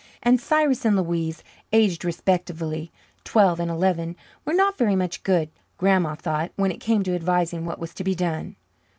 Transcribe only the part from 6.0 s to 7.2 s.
thought, when it came to